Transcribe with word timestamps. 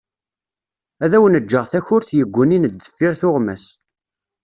Ad 1.03 1.11
awen-ğğeγ 1.17 1.53
takurt 1.71 2.07
yeggunin 2.17 2.63
deffir 2.79 3.13
tuγmas. 3.19 3.63